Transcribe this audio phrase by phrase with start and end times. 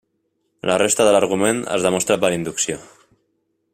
[0.69, 2.79] La resta de l'argument es demostra per inducció.